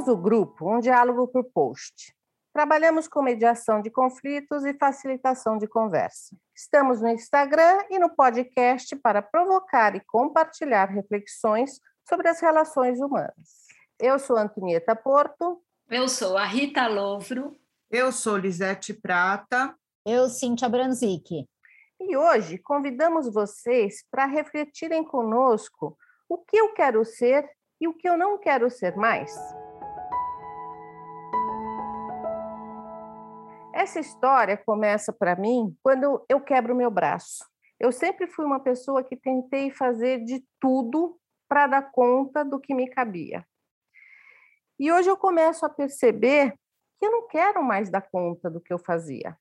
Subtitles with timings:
[0.00, 2.14] Somos o grupo Um Diálogo por Post.
[2.54, 6.34] Trabalhamos com mediação de conflitos e facilitação de conversa.
[6.56, 11.78] Estamos no Instagram e no podcast para provocar e compartilhar reflexões
[12.08, 13.66] sobre as relações humanas.
[13.98, 15.62] Eu sou Antonieta Porto.
[15.90, 17.54] Eu sou a Rita Louvro.
[17.90, 19.74] Eu sou Lisete Prata.
[20.06, 21.46] Eu, Cíntia Branzic.
[22.00, 25.94] E hoje convidamos vocês para refletirem conosco
[26.26, 27.46] o que eu quero ser
[27.78, 29.30] e o que eu não quero ser mais.
[33.80, 37.42] Essa história começa para mim quando eu quebro meu braço.
[37.78, 42.74] Eu sempre fui uma pessoa que tentei fazer de tudo para dar conta do que
[42.74, 43.42] me cabia.
[44.78, 46.52] E hoje eu começo a perceber
[46.98, 49.34] que eu não quero mais dar conta do que eu fazia.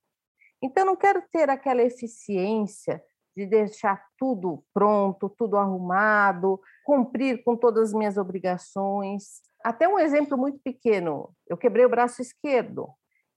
[0.64, 3.04] Então, eu não quero ter aquela eficiência
[3.36, 9.42] de deixar tudo pronto, tudo arrumado, cumprir com todas as minhas obrigações.
[9.66, 12.90] Até um exemplo muito pequeno: eu quebrei o braço esquerdo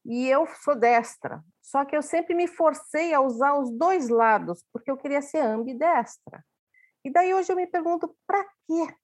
[0.05, 1.43] e eu sou destra.
[1.61, 5.39] Só que eu sempre me forcei a usar os dois lados, porque eu queria ser
[5.39, 6.45] ambidestra.
[7.05, 8.95] E daí hoje eu me pergunto, para quê?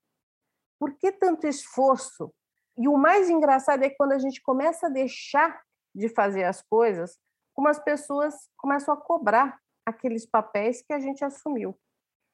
[0.79, 2.33] Por que tanto esforço?
[2.77, 5.61] E o mais engraçado é quando a gente começa a deixar
[5.95, 7.19] de fazer as coisas,
[7.53, 11.77] como as pessoas começam a cobrar aqueles papéis que a gente assumiu.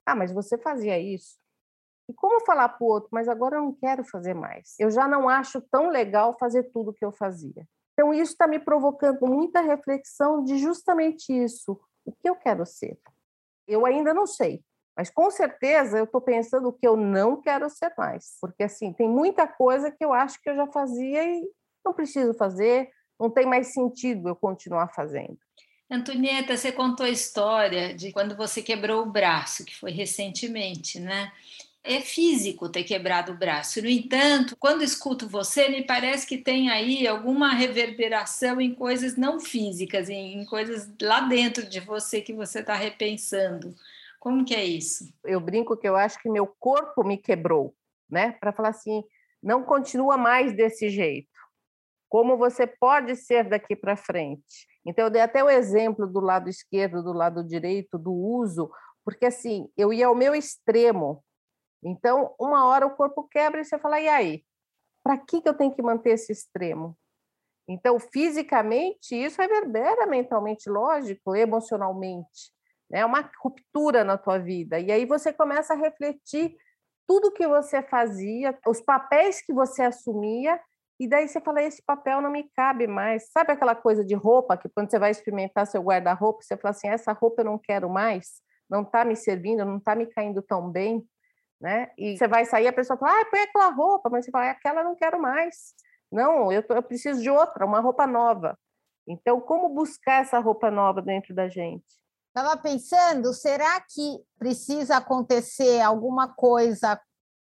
[0.04, 1.38] Ah, mas você fazia isso.
[2.08, 4.74] E como falar para o outro, mas agora eu não quero fazer mais.
[4.78, 7.66] Eu já não acho tão legal fazer tudo que eu fazia.
[7.94, 11.80] Então, isso está me provocando muita reflexão de justamente isso.
[12.04, 12.98] O que eu quero ser?
[13.66, 14.62] Eu ainda não sei,
[14.96, 18.36] mas com certeza eu estou pensando o que eu não quero ser mais.
[18.40, 21.48] Porque, assim, tem muita coisa que eu acho que eu já fazia e
[21.84, 25.38] não preciso fazer, não tem mais sentido eu continuar fazendo.
[25.90, 31.30] Antonieta, você contou a história de quando você quebrou o braço, que foi recentemente, né?
[31.84, 33.82] É físico ter quebrado o braço.
[33.82, 39.38] No entanto, quando escuto você, me parece que tem aí alguma reverberação em coisas não
[39.38, 43.74] físicas, em, em coisas lá dentro de você que você está repensando.
[44.18, 45.12] Como que é isso?
[45.22, 47.74] Eu brinco que eu acho que meu corpo me quebrou,
[48.10, 48.32] né?
[48.40, 49.04] Para falar assim,
[49.42, 51.28] não continua mais desse jeito.
[52.08, 54.66] Como você pode ser daqui para frente?
[54.86, 58.70] Então, eu dei até o exemplo do lado esquerdo, do lado direito, do uso,
[59.04, 61.22] porque assim, eu ia ao meu extremo,
[61.84, 64.44] então, uma hora o corpo quebra e você fala, e aí?
[65.02, 66.96] Para que, que eu tenho que manter esse extremo?
[67.68, 72.52] Então, fisicamente, isso reverbera mentalmente, lógico, emocionalmente.
[72.90, 73.04] É né?
[73.04, 74.78] uma ruptura na tua vida.
[74.78, 76.56] E aí você começa a refletir
[77.06, 80.58] tudo que você fazia, os papéis que você assumia,
[80.98, 83.30] e daí você fala: esse papel não me cabe mais.
[83.30, 86.88] Sabe aquela coisa de roupa que quando você vai experimentar seu guarda-roupa, você fala assim:
[86.88, 88.40] essa roupa eu não quero mais,
[88.70, 91.06] não está me servindo, não está me caindo tão bem
[91.64, 91.90] né?
[91.96, 94.84] E você vai sair, a pessoa fala, ah, põe aquela roupa, mas você fala, aquela
[94.84, 95.72] não quero mais.
[96.12, 98.54] Não, eu, tô, eu preciso de outra, uma roupa nova.
[99.08, 101.86] Então, como buscar essa roupa nova dentro da gente?
[102.28, 107.00] Estava pensando, será que precisa acontecer alguma coisa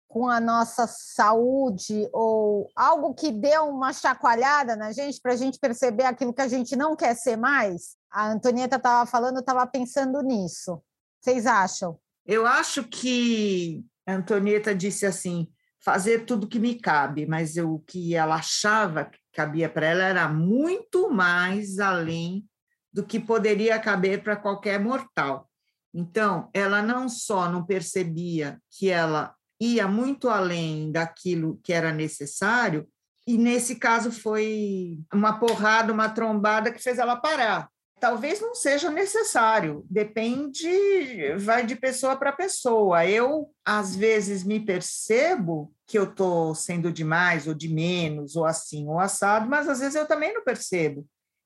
[0.08, 5.60] com a nossa saúde ou algo que dê uma chacoalhada na gente para a gente
[5.60, 7.98] perceber aquilo que a gente não quer ser mais?
[8.10, 10.82] A Antonieta estava falando, eu estava pensando nisso.
[11.20, 12.00] Vocês acham?
[12.26, 15.48] Eu acho que Antonieta disse assim:
[15.80, 20.04] fazer tudo que me cabe, mas eu, o que ela achava que cabia para ela
[20.04, 22.46] era muito mais além
[22.92, 25.50] do que poderia caber para qualquer mortal.
[25.94, 32.88] Então, ela não só não percebia que ela ia muito além daquilo que era necessário,
[33.26, 37.70] e nesse caso foi uma porrada, uma trombada que fez ela parar
[38.00, 43.06] talvez não seja necessário, depende, vai de pessoa para pessoa.
[43.06, 48.88] Eu, às vezes, me percebo que eu estou sendo demais ou de menos, ou assim,
[48.88, 51.06] ou assado, mas às vezes eu também não percebo.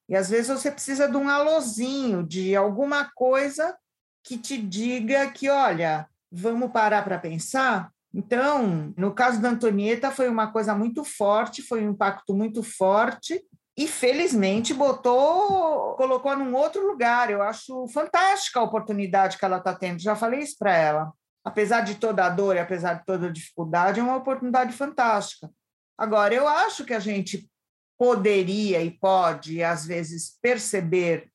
[0.10, 3.78] E às vezes você precisa de um alôzinho, de alguma coisa
[4.24, 7.92] que te diga que, olha, vamos parar para pensar.
[8.14, 13.42] Então, no caso da Antonieta, foi uma coisa muito forte, foi um impacto muito forte,
[13.82, 17.32] e felizmente botou, colocou num outro lugar.
[17.32, 20.00] Eu acho fantástica a oportunidade que ela está tendo.
[20.00, 21.12] Já falei isso para ela.
[21.44, 25.50] Apesar de toda a dor e apesar de toda a dificuldade, é uma oportunidade fantástica.
[25.98, 27.50] Agora, eu acho que a gente
[27.98, 31.32] poderia e pode, às vezes, perceber,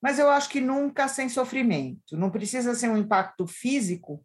[0.00, 2.16] mas eu acho que nunca sem sofrimento.
[2.16, 4.24] Não precisa ser um impacto físico,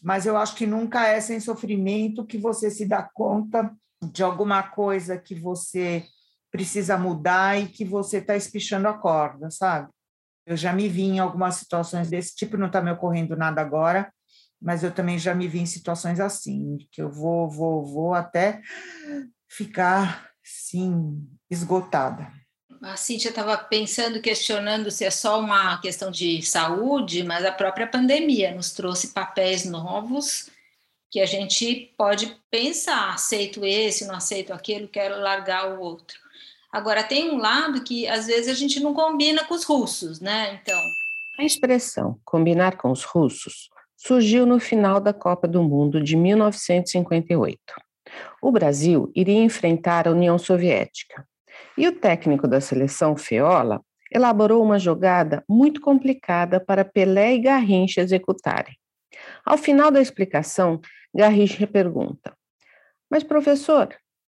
[0.00, 4.62] mas eu acho que nunca é sem sofrimento que você se dá conta de alguma
[4.62, 6.06] coisa que você
[6.50, 9.88] precisa mudar e que você está espichando a corda, sabe?
[10.46, 14.10] Eu já me vi em algumas situações desse tipo, não está me ocorrendo nada agora,
[14.60, 18.62] mas eu também já me vi em situações assim, que eu vou, vou, vou até
[19.48, 22.32] ficar, sim, esgotada.
[22.82, 27.86] A Cíntia estava pensando, questionando se é só uma questão de saúde, mas a própria
[27.86, 30.48] pandemia nos trouxe papéis novos
[31.10, 36.18] que a gente pode pensar, aceito esse, não aceito aquele, quero largar o outro.
[36.78, 40.60] Agora, tem um lado que às vezes a gente não combina com os russos, né?
[40.62, 40.80] Então.
[41.36, 47.58] A expressão combinar com os russos surgiu no final da Copa do Mundo de 1958.
[48.40, 51.26] O Brasil iria enfrentar a União Soviética
[51.76, 53.82] e o técnico da seleção, Feola,
[54.12, 58.78] elaborou uma jogada muito complicada para Pelé e Garrincha executarem.
[59.44, 60.80] Ao final da explicação,
[61.12, 62.32] Garrincha pergunta:
[63.10, 63.88] Mas, professor,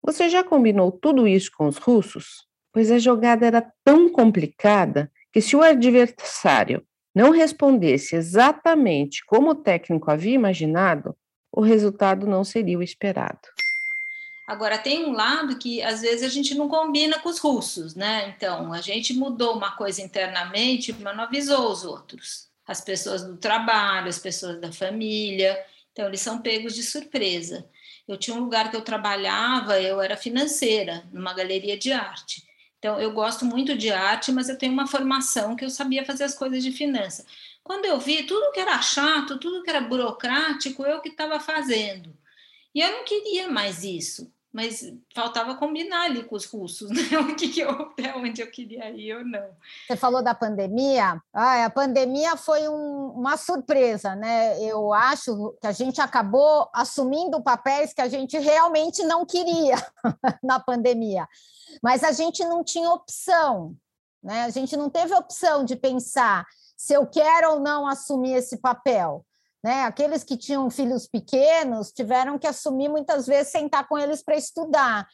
[0.03, 2.47] você já combinou tudo isso com os russos?
[2.73, 9.55] Pois a jogada era tão complicada que, se o adversário não respondesse exatamente como o
[9.55, 11.17] técnico havia imaginado,
[11.53, 13.41] o resultado não seria o esperado.
[14.47, 18.33] Agora, tem um lado que às vezes a gente não combina com os russos, né?
[18.35, 22.49] Então, a gente mudou uma coisa internamente, mas não avisou os outros.
[22.67, 25.59] As pessoas do trabalho, as pessoas da família.
[25.93, 27.69] Então, eles são pegos de surpresa.
[28.09, 32.43] Eu tinha um lugar que eu trabalhava, eu era financeira, numa galeria de arte.
[32.79, 36.25] Então, eu gosto muito de arte, mas eu tenho uma formação que eu sabia fazer
[36.25, 37.27] as coisas de finança.
[37.63, 42.17] Quando eu vi tudo que era chato, tudo que era burocrático, eu que estava fazendo.
[42.75, 44.83] E eu não queria mais isso mas
[45.15, 47.19] faltava combinar ali com os russos, né?
[47.19, 49.49] O que, que eu, até onde eu queria ir ou não.
[49.87, 51.21] Você falou da pandemia.
[51.33, 54.61] Ah, a pandemia foi um, uma surpresa, né?
[54.62, 59.77] Eu acho que a gente acabou assumindo papéis que a gente realmente não queria
[60.43, 61.29] na pandemia,
[61.83, 63.77] mas a gente não tinha opção,
[64.23, 64.45] né?
[64.45, 66.47] A gente não teve opção de pensar
[66.77, 69.25] se eu quero ou não assumir esse papel.
[69.63, 69.85] Né?
[69.85, 75.07] Aqueles que tinham filhos pequenos tiveram que assumir muitas vezes sentar com eles para estudar.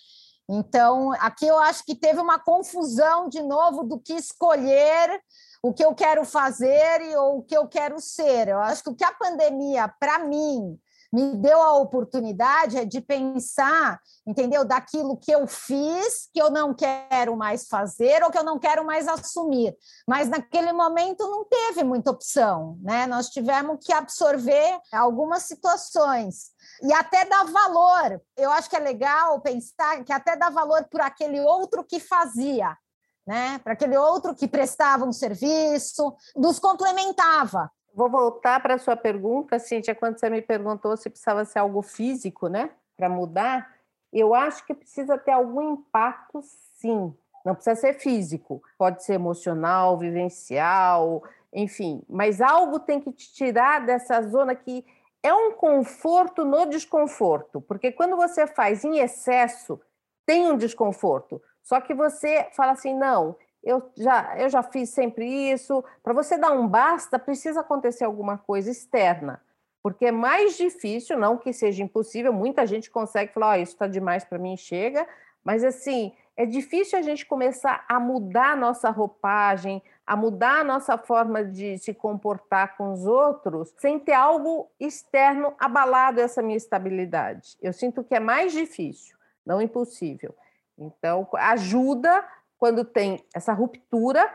[0.49, 5.21] Então, aqui eu acho que teve uma confusão de novo do que escolher,
[5.63, 8.49] o que eu quero fazer e ou o que eu quero ser.
[8.49, 10.79] Eu acho que o que a pandemia, para mim,
[11.15, 14.65] me deu a oportunidade é de pensar, entendeu?
[14.65, 18.85] Daquilo que eu fiz, que eu não quero mais fazer ou que eu não quero
[18.85, 19.77] mais assumir.
[20.09, 23.07] Mas naquele momento não teve muita opção, né?
[23.07, 26.51] Nós tivemos que absorver algumas situações
[26.83, 28.21] e até dar valor.
[28.37, 32.77] Eu acho que é legal pensar que até dá valor por aquele outro que fazia.
[33.25, 33.59] Né?
[33.61, 37.71] Para aquele outro que prestava um serviço, nos complementava.
[37.95, 41.81] Vou voltar para a sua pergunta, Cíntia, quando você me perguntou se precisava ser algo
[41.81, 43.73] físico, né, para mudar.
[44.13, 47.15] Eu acho que precisa ter algum impacto, sim.
[47.45, 52.03] Não precisa ser físico, pode ser emocional, vivencial, enfim.
[52.09, 54.85] Mas algo tem que te tirar dessa zona que
[55.23, 59.81] é um conforto no desconforto, porque quando você faz em excesso,
[60.27, 61.41] tem um desconforto.
[61.63, 65.83] Só que você fala assim: não, eu já, eu já fiz sempre isso.
[66.03, 69.41] Para você dar um basta, precisa acontecer alguma coisa externa,
[69.83, 73.87] porque é mais difícil, não que seja impossível, muita gente consegue falar, oh, isso está
[73.87, 75.07] demais para mim, chega,
[75.43, 80.65] mas assim, é difícil a gente começar a mudar a nossa roupagem, a mudar a
[80.65, 86.57] nossa forma de se comportar com os outros, sem ter algo externo abalado essa minha
[86.57, 87.57] estabilidade.
[87.63, 90.35] Eu sinto que é mais difícil, não impossível.
[90.77, 92.27] Então, ajuda
[92.65, 94.27] quando tem essa ruptura,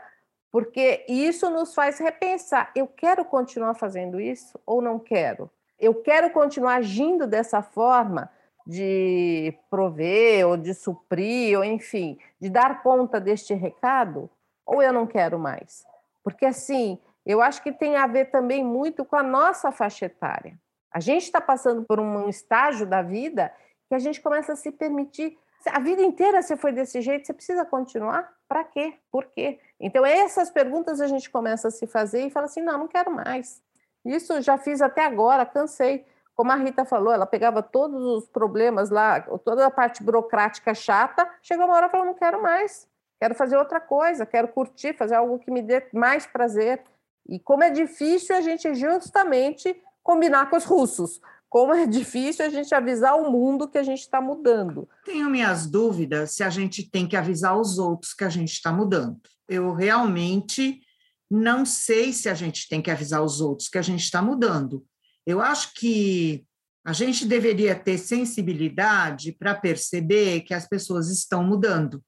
[0.51, 5.50] porque isso nos faz repensar: eu quero continuar fazendo isso ou não quero?
[5.79, 8.29] Eu quero continuar agindo dessa forma
[8.67, 14.29] de prover ou de suprir, ou enfim, de dar conta deste recado,
[14.63, 15.83] ou eu não quero mais?
[16.24, 20.55] Porque assim, eu acho que tem a ver também muito com a nossa faixa etária.
[20.91, 23.51] A gente está passando por um estágio da vida
[23.88, 25.36] que a gente começa a se permitir
[25.66, 28.32] a vida inteira você foi desse jeito, você precisa continuar?
[28.48, 28.94] Para quê?
[29.12, 29.60] Por quê?
[29.80, 33.12] Então, essas perguntas a gente começa a se fazer e fala assim: não, não quero
[33.12, 33.62] mais.
[34.06, 36.06] Isso já fiz até agora, cansei.
[36.36, 41.30] Como a Rita falou, ela pegava todos os problemas lá, toda a parte burocrática chata,
[41.42, 42.88] chegou uma hora e falou: não quero mais,
[43.20, 46.82] quero fazer outra coisa, quero curtir, fazer algo que me dê mais prazer.
[47.28, 52.50] E como é difícil a gente justamente combinar com os russos, como é difícil a
[52.50, 54.88] gente avisar o mundo que a gente está mudando.
[55.03, 58.72] Tenho minhas dúvidas se a gente tem que avisar os outros que a gente está
[58.72, 59.20] mudando.
[59.48, 60.82] Eu realmente
[61.29, 64.86] não sei se a gente tem que avisar os outros que a gente está mudando.
[65.25, 66.46] Eu acho que
[66.84, 72.03] a gente deveria ter sensibilidade para perceber que as pessoas estão mudando,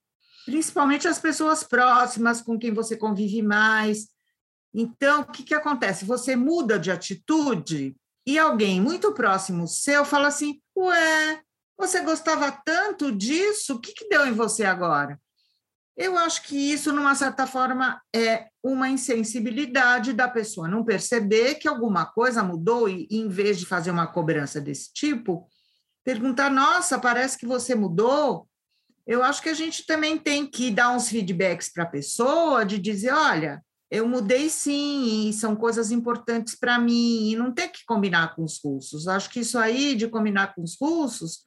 [0.45, 4.07] principalmente as pessoas próximas, com quem você convive mais.
[4.73, 6.05] Então, o que, que acontece?
[6.05, 11.41] Você muda de atitude, e alguém muito próximo seu fala assim: Ué,
[11.77, 15.19] Você gostava tanto disso, o que, que deu em você agora?
[15.97, 21.67] Eu acho que isso, numa certa forma, é uma insensibilidade da pessoa não perceber que
[21.67, 25.47] alguma coisa mudou e, em vez de fazer uma cobrança desse tipo,
[26.03, 28.47] perguntar: nossa, parece que você mudou.
[29.05, 32.77] Eu acho que a gente também tem que dar uns feedbacks para a pessoa de
[32.77, 33.61] dizer: olha,
[33.91, 38.43] eu mudei sim, e são coisas importantes para mim, e não ter que combinar com
[38.43, 39.05] os russos.
[39.05, 41.43] Acho que isso aí de combinar com os russos,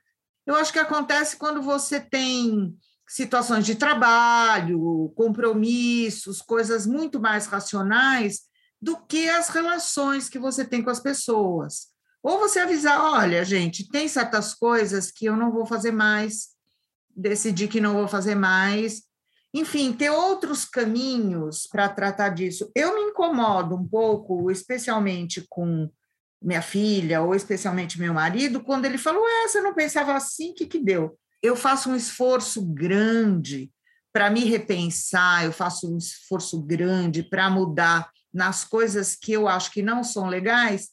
[0.46, 2.76] eu acho que acontece quando você tem
[3.08, 8.42] situações de trabalho, compromissos, coisas muito mais racionais
[8.80, 11.86] do que as relações que você tem com as pessoas.
[12.22, 16.48] Ou você avisar, olha, gente, tem certas coisas que eu não vou fazer mais,
[17.16, 19.02] decidi que não vou fazer mais.
[19.54, 22.70] Enfim, ter outros caminhos para tratar disso.
[22.74, 25.88] Eu me incomodo um pouco, especialmente com
[26.42, 30.54] minha filha, ou especialmente meu marido, quando ele falou, é, você não pensava assim, o
[30.54, 31.16] que, que deu?
[31.44, 33.70] eu faço um esforço grande
[34.10, 39.70] para me repensar, eu faço um esforço grande para mudar nas coisas que eu acho
[39.70, 40.88] que não são legais,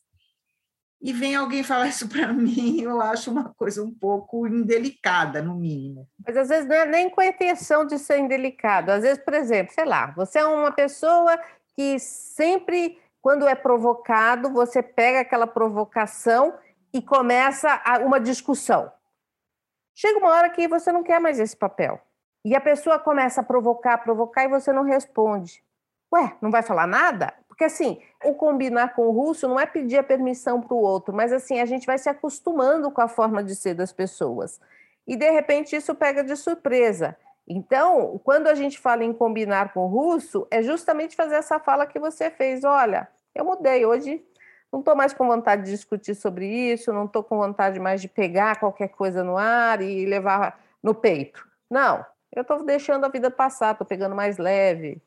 [1.02, 5.56] e vem alguém falar isso para mim, eu acho uma coisa um pouco indelicada, no
[5.56, 6.08] mínimo.
[6.26, 8.90] Mas às vezes não é nem com a intenção de ser indelicado.
[8.92, 11.40] Às vezes, por exemplo, sei lá, você é uma pessoa
[11.76, 16.54] que sempre, quando é provocado, você pega aquela provocação
[16.94, 18.92] e começa uma discussão.
[19.96, 22.00] Chega uma hora que você não quer mais esse papel.
[22.44, 25.64] E a pessoa começa a provocar, provocar e você não responde.
[26.14, 27.34] Ué, não vai falar nada?
[27.52, 31.14] Porque assim, o combinar com o russo não é pedir a permissão para o outro,
[31.14, 34.58] mas assim, a gente vai se acostumando com a forma de ser das pessoas.
[35.06, 37.18] E de repente isso pega de surpresa.
[37.46, 41.86] Então, quando a gente fala em combinar com o russo, é justamente fazer essa fala
[41.86, 42.64] que você fez.
[42.64, 44.26] Olha, eu mudei hoje,
[44.72, 48.08] não estou mais com vontade de discutir sobre isso, não estou com vontade mais de
[48.08, 51.46] pegar qualquer coisa no ar e levar no peito.
[51.70, 55.02] Não, eu estou deixando a vida passar, estou pegando mais leve.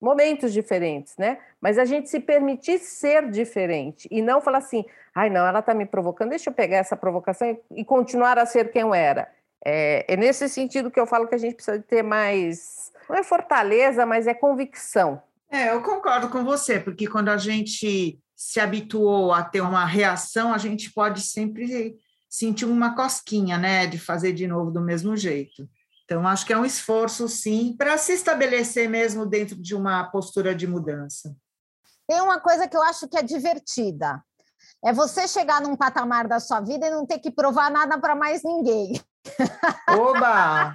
[0.00, 1.38] Momentos diferentes, né?
[1.60, 4.84] Mas a gente se permitir ser diferente e não falar assim,
[5.14, 8.70] ai, não, ela está me provocando, deixa eu pegar essa provocação e continuar a ser
[8.70, 9.30] quem eu era.
[9.64, 13.24] É, é nesse sentido que eu falo que a gente precisa ter mais, não é
[13.24, 15.20] fortaleza, mas é convicção.
[15.50, 20.52] É, eu concordo com você, porque quando a gente se habituou a ter uma reação,
[20.52, 21.96] a gente pode sempre
[22.28, 25.66] sentir uma cosquinha, né, de fazer de novo do mesmo jeito.
[26.06, 30.54] Então, acho que é um esforço, sim, para se estabelecer mesmo dentro de uma postura
[30.54, 31.36] de mudança.
[32.08, 34.22] Tem uma coisa que eu acho que é divertida.
[34.84, 38.14] É você chegar num patamar da sua vida e não ter que provar nada para
[38.14, 38.92] mais ninguém.
[39.98, 40.74] Oba!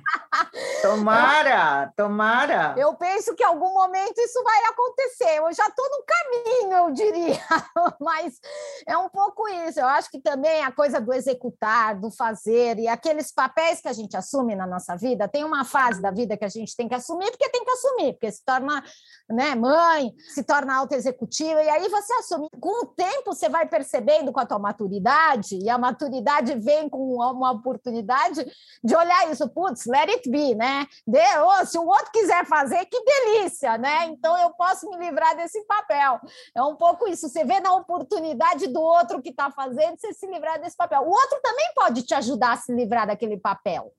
[0.82, 2.76] Tomara, tomara.
[2.78, 5.38] Eu penso que em algum momento isso vai acontecer.
[5.38, 7.40] Eu já estou no caminho, eu diria.
[8.00, 8.40] Mas
[8.88, 9.80] é um pouco isso.
[9.80, 13.94] Eu acho que também a coisa do executar, do fazer e aqueles papéis que a
[13.94, 16.96] gente assume na nossa vida, tem uma fase da vida que a gente tem que
[16.96, 18.84] assumir, porque tem que assumir, porque se torna
[19.30, 22.48] né, mãe, se torna auto-executiva, e aí você assume.
[22.60, 27.16] Com o tempo, você vai percebendo com a tua maturidade, e a maturidade vem com
[27.16, 28.41] uma oportunidade
[28.84, 30.88] de olhar isso, putz, let it be, né?
[31.08, 34.06] De, oh, se o outro quiser fazer, que delícia, né?
[34.06, 36.20] Então eu posso me livrar desse papel.
[36.56, 37.30] É um pouco isso.
[37.30, 41.02] Você vê na oportunidade do outro que está fazendo, você se livrar desse papel.
[41.02, 43.92] O outro também pode te ajudar a se livrar daquele papel,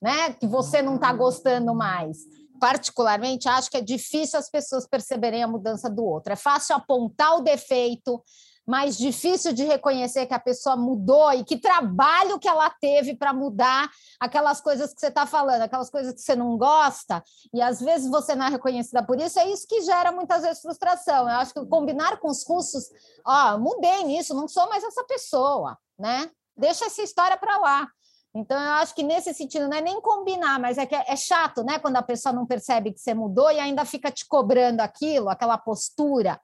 [0.00, 0.32] né?
[0.34, 2.18] Que você não está gostando mais
[2.60, 6.32] particularmente, acho que é difícil as pessoas perceberem a mudança do outro.
[6.34, 8.22] É fácil apontar o defeito,
[8.70, 13.32] mais difícil de reconhecer que a pessoa mudou e que trabalho que ela teve para
[13.32, 17.20] mudar aquelas coisas que você está falando, aquelas coisas que você não gosta,
[17.52, 20.62] e às vezes você não é reconhecida por isso, é isso que gera muitas vezes
[20.62, 21.28] frustração.
[21.28, 22.84] Eu acho que combinar com os russos,
[23.26, 26.30] ó, mudei nisso, não sou mais essa pessoa, né?
[26.56, 27.88] Deixa essa história para lá.
[28.32, 31.16] Então, eu acho que nesse sentido, não é nem combinar, mas é que é, é
[31.16, 31.80] chato, né?
[31.80, 35.58] Quando a pessoa não percebe que você mudou e ainda fica te cobrando aquilo, aquela
[35.58, 36.40] postura.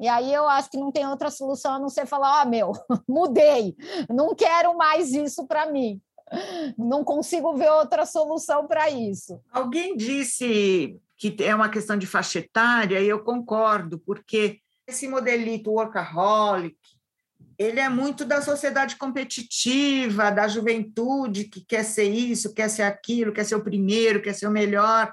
[0.00, 2.72] E aí eu acho que não tem outra solução a não ser falar: ah, meu,
[3.08, 3.76] mudei,
[4.08, 6.00] não quero mais isso para mim.
[6.76, 9.40] Não consigo ver outra solução para isso.
[9.50, 15.70] Alguém disse que é uma questão de faixa etária, e eu concordo, porque esse modelito
[15.70, 16.76] workaholic,
[17.58, 23.32] ele é muito da sociedade competitiva, da juventude que quer ser isso, quer ser aquilo,
[23.32, 25.12] quer ser o primeiro, quer ser o melhor.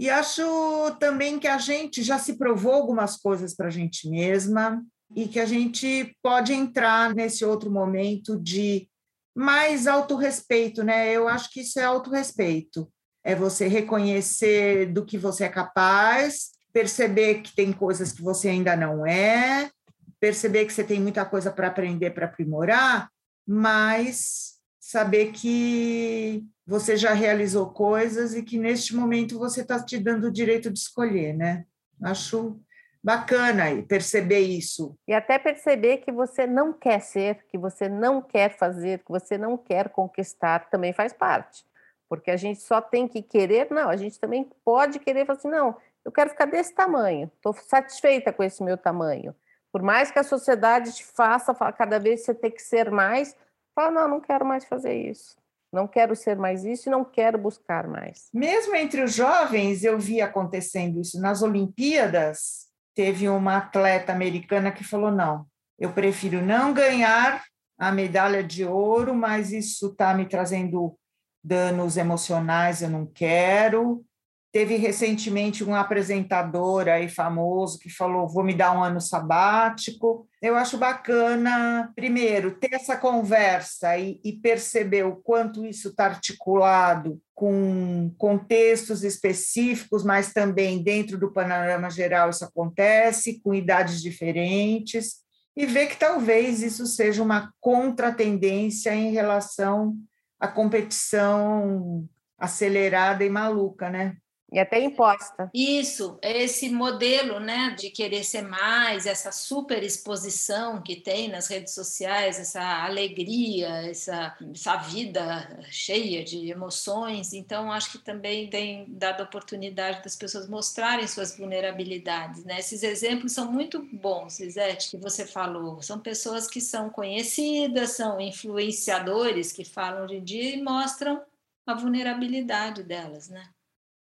[0.00, 4.82] E acho também que a gente já se provou algumas coisas para a gente mesma
[5.14, 8.88] e que a gente pode entrar nesse outro momento de
[9.36, 11.12] mais autorrespeito, né?
[11.12, 12.90] Eu acho que isso é autorrespeito.
[13.22, 18.74] É você reconhecer do que você é capaz, perceber que tem coisas que você ainda
[18.74, 19.70] não é,
[20.18, 23.10] perceber que você tem muita coisa para aprender, para aprimorar,
[23.46, 24.59] mas
[24.90, 30.32] saber que você já realizou coisas e que neste momento você está te dando o
[30.32, 31.64] direito de escolher, né?
[32.02, 32.60] Acho
[33.02, 34.96] bacana perceber isso.
[35.06, 39.38] E até perceber que você não quer ser, que você não quer fazer, que você
[39.38, 41.64] não quer conquistar, também faz parte.
[42.08, 45.48] Porque a gente só tem que querer, não, a gente também pode querer falar assim,
[45.48, 49.36] não, eu quero ficar desse tamanho, estou satisfeita com esse meu tamanho.
[49.70, 53.36] Por mais que a sociedade te faça cada vez você ter que ser mais,
[53.74, 55.36] fala, não, não quero mais fazer isso.
[55.72, 58.28] Não quero ser mais isso e não quero buscar mais.
[58.34, 61.20] Mesmo entre os jovens, eu vi acontecendo isso.
[61.20, 65.46] Nas Olimpíadas, teve uma atleta americana que falou: não,
[65.78, 67.44] eu prefiro não ganhar
[67.78, 70.98] a medalha de ouro, mas isso está me trazendo
[71.42, 74.04] danos emocionais, eu não quero.
[74.52, 80.26] Teve recentemente um apresentador aí famoso que falou: vou me dar um ano sabático.
[80.42, 87.20] Eu acho bacana, primeiro, ter essa conversa e, e perceber o quanto isso está articulado
[87.32, 95.20] com contextos específicos, mas também dentro do panorama geral isso acontece, com idades diferentes,
[95.56, 99.96] e ver que talvez isso seja uma contratendência em relação
[100.40, 102.04] à competição
[102.36, 104.16] acelerada e maluca, né?
[104.52, 105.50] E até imposta.
[105.54, 111.72] Isso, esse modelo né, de querer ser mais, essa super exposição que tem nas redes
[111.72, 117.32] sociais, essa alegria, essa, essa vida cheia de emoções.
[117.32, 122.44] Então, acho que também tem dado oportunidade das pessoas mostrarem suas vulnerabilidades.
[122.44, 122.58] Né?
[122.58, 125.80] Esses exemplos são muito bons, Lisete, que você falou.
[125.80, 131.22] São pessoas que são conhecidas, são influenciadores que falam hoje em dia e mostram
[131.66, 133.48] a vulnerabilidade delas, né?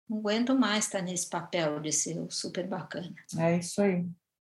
[0.08, 3.14] Não aguento mais estar nesse papel de ser super bacana.
[3.38, 4.04] É isso aí.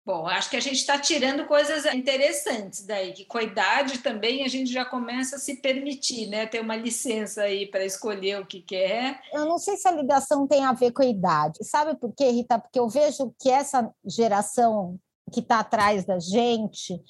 [0.07, 4.45] Bom, acho que a gente está tirando coisas interessantes daí, que com a idade também
[4.45, 6.45] a gente já começa a se permitir, né?
[6.45, 9.19] Ter uma licença aí para escolher o que quer.
[9.33, 11.59] Eu não sei se a ligação tem a ver com a idade.
[11.63, 12.57] Sabe por quê, Rita?
[12.57, 14.97] Porque eu vejo que essa geração
[15.29, 17.03] que está atrás da gente,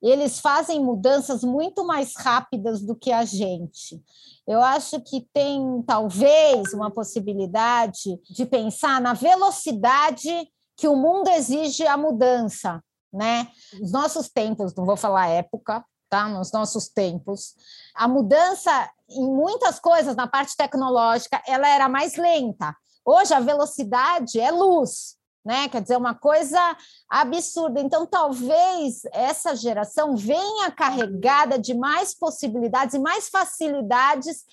[0.00, 4.02] eles fazem mudanças muito mais rápidas do que a gente.
[4.46, 11.86] Eu acho que tem talvez uma possibilidade de pensar na velocidade que o mundo exige
[11.86, 13.48] a mudança, né?
[13.80, 16.28] Nos nossos tempos, não vou falar época, tá?
[16.28, 17.54] Nos nossos tempos,
[17.94, 22.74] a mudança em muitas coisas na parte tecnológica, ela era mais lenta.
[23.04, 25.68] Hoje a velocidade é luz né?
[25.68, 26.76] Quer dizer, uma coisa
[27.08, 27.80] absurda.
[27.80, 34.44] Então, talvez essa geração venha carregada de mais possibilidades e mais facilidades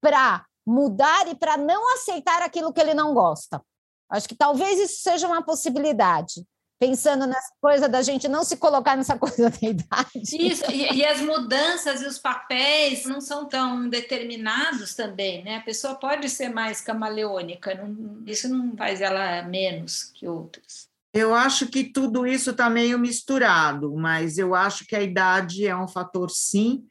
[0.00, 3.62] para mudar e para não aceitar aquilo que ele não gosta.
[4.10, 6.46] Acho que talvez isso seja uma possibilidade
[6.78, 10.10] pensando nessa coisa da gente não se colocar nessa coisa da idade.
[10.14, 15.56] Isso, e, e, as mudanças e os papéis não são tão determinados também, né?
[15.56, 20.86] A pessoa pode ser mais camaleônica, não, isso não faz ela menos que outras.
[21.12, 25.74] Eu acho que tudo isso está meio misturado, mas eu acho que a idade é
[25.74, 26.84] um fator sim,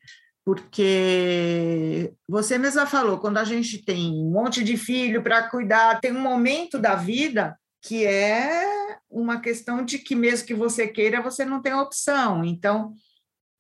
[0.44, 6.12] porque você mesma falou, quando a gente tem um monte de filho para cuidar, tem
[6.12, 11.46] um momento da vida que é uma questão de que, mesmo que você queira, você
[11.46, 12.44] não tem opção.
[12.44, 12.94] Então,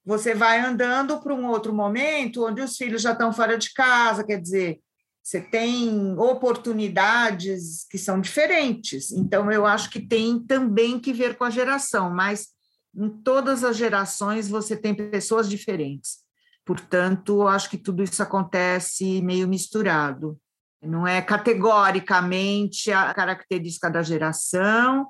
[0.05, 4.23] você vai andando para um outro momento onde os filhos já estão fora de casa,
[4.23, 4.79] quer dizer,
[5.23, 9.11] você tem oportunidades que são diferentes.
[9.11, 12.49] Então, eu acho que tem também que ver com a geração, mas
[12.95, 16.19] em todas as gerações você tem pessoas diferentes.
[16.63, 20.39] Portanto, acho que tudo isso acontece meio misturado.
[20.81, 25.07] Não é categoricamente a característica da geração,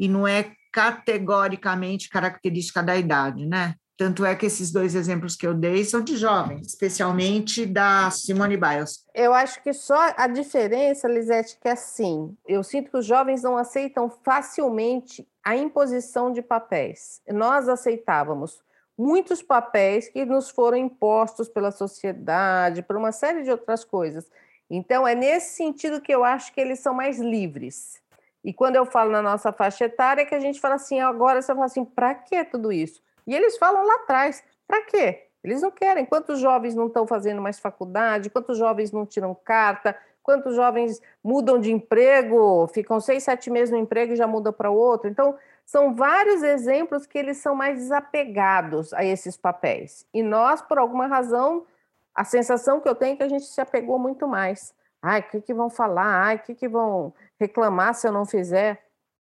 [0.00, 3.74] e não é categoricamente característica da idade, né?
[3.98, 8.56] Tanto é que esses dois exemplos que eu dei são de jovens, especialmente da Simone
[8.56, 9.04] Biles.
[9.14, 13.42] Eu acho que só a diferença, Lisete, que é assim, eu sinto que os jovens
[13.42, 17.20] não aceitam facilmente a imposição de papéis.
[17.28, 18.62] Nós aceitávamos
[18.96, 24.30] muitos papéis que nos foram impostos pela sociedade, por uma série de outras coisas.
[24.70, 27.99] Então, é nesse sentido que eu acho que eles são mais livres.
[28.44, 31.42] E quando eu falo na nossa faixa etária, é que a gente fala assim, agora
[31.42, 33.02] você fala assim, para que tudo isso?
[33.26, 35.26] E eles falam lá atrás, para quê?
[35.42, 36.04] Eles não querem.
[36.04, 38.30] Quantos jovens não estão fazendo mais faculdade?
[38.30, 39.96] Quantos jovens não tiram carta?
[40.22, 42.66] Quantos jovens mudam de emprego?
[42.68, 45.08] Ficam seis, sete meses no emprego e já mudam para outro?
[45.08, 50.06] Então, são vários exemplos que eles são mais desapegados a esses papéis.
[50.12, 51.64] E nós, por alguma razão,
[52.14, 54.74] a sensação que eu tenho é que a gente se apegou muito mais.
[55.00, 56.26] Ai, o que, que vão falar?
[56.26, 58.86] Ai, o que, que vão reclamar se eu não fizer?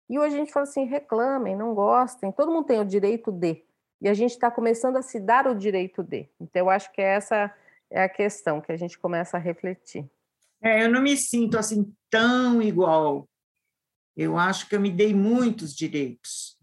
[0.08, 3.62] E hoje a gente fala assim: reclamem, não gostem, todo mundo tem o direito de.
[4.00, 6.28] E a gente está começando a se dar o direito de.
[6.40, 7.54] Então, eu acho que essa
[7.90, 10.08] é a questão que a gente começa a refletir.
[10.62, 13.28] É, eu não me sinto assim tão igual.
[14.16, 16.58] Eu acho que eu me dei muitos direitos.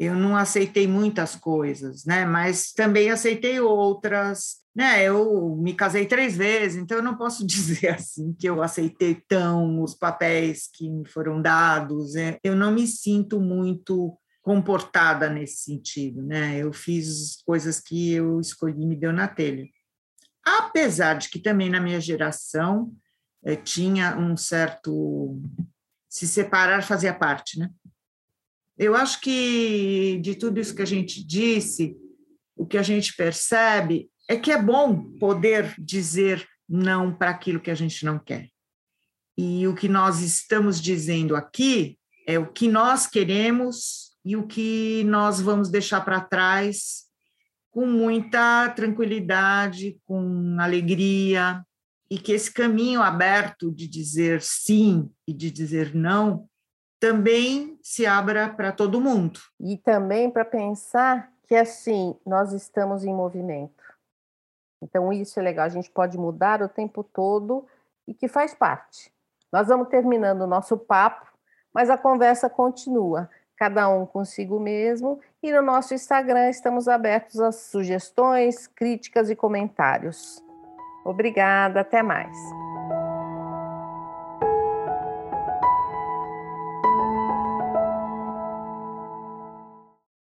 [0.00, 2.24] Eu não aceitei muitas coisas, né?
[2.24, 4.60] Mas também aceitei outras.
[4.74, 5.04] Né?
[5.04, 9.82] Eu me casei três vezes, então eu não posso dizer assim que eu aceitei tão
[9.82, 12.16] os papéis que me foram dados.
[12.16, 16.56] É, eu não me sinto muito comportada nesse sentido, né?
[16.56, 19.68] Eu fiz coisas que eu escolhi me deu na telha.
[20.42, 22.90] Apesar de que também na minha geração
[23.44, 25.38] eh, tinha um certo
[26.08, 27.70] se separar fazia parte, né?
[28.80, 31.94] Eu acho que de tudo isso que a gente disse,
[32.56, 37.70] o que a gente percebe é que é bom poder dizer não para aquilo que
[37.70, 38.48] a gente não quer.
[39.36, 45.04] E o que nós estamos dizendo aqui é o que nós queremos e o que
[45.04, 47.02] nós vamos deixar para trás
[47.70, 51.62] com muita tranquilidade, com alegria,
[52.10, 56.48] e que esse caminho aberto de dizer sim e de dizer não
[57.00, 59.40] também se abra para todo mundo.
[59.58, 63.82] E também para pensar que assim, nós estamos em movimento.
[64.82, 67.66] Então isso é legal, a gente pode mudar o tempo todo
[68.06, 69.12] e que faz parte.
[69.50, 71.26] Nós vamos terminando o nosso papo,
[71.72, 73.28] mas a conversa continua
[73.60, 75.20] cada um consigo mesmo.
[75.42, 80.42] E no nosso Instagram estamos abertos às sugestões, críticas e comentários.
[81.04, 82.34] Obrigada, até mais.